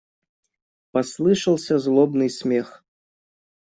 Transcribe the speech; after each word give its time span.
Послышался 0.89 1.77
злобный 1.77 2.27
смех. 2.31 2.83